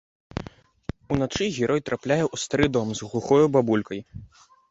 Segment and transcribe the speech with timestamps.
[1.15, 3.99] Уначы герой трапляе ў стары дом з глухою бабулькай.